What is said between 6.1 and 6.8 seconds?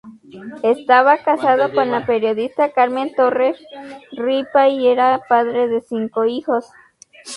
hijos.